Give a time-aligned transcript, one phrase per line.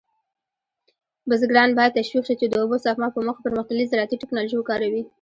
[1.29, 5.01] بزګران باید تشویق شي چې د اوبو سپما په موخه پرمختللې زراعتي تکنالوژي وکاروي.